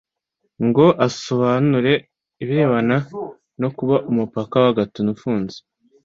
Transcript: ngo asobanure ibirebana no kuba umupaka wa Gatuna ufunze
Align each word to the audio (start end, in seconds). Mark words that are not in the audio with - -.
ngo 0.67 0.85
asobanure 1.07 1.93
ibirebana 2.41 2.97
no 3.61 3.69
kuba 3.77 3.95
umupaka 4.11 4.55
wa 4.63 4.71
Gatuna 4.79 5.09
ufunze 5.15 5.57